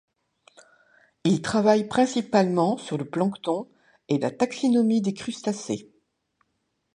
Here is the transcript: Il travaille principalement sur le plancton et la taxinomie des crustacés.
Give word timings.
Il 1.25 1.43
travaille 1.43 1.87
principalement 1.87 2.75
sur 2.79 2.97
le 2.97 3.07
plancton 3.07 3.69
et 4.09 4.17
la 4.17 4.31
taxinomie 4.31 4.99
des 5.03 5.13
crustacés. 5.13 5.91